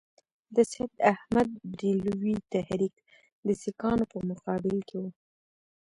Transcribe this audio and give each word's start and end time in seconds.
د 0.55 0.57
سید 0.71 0.91
احمدبرېلوي 1.13 2.35
تحریک 2.53 2.93
د 3.47 3.49
سیکهانو 3.61 4.03
په 4.11 4.17
مقابل 4.29 4.77
کې 4.87 4.97
وو. 5.01 5.11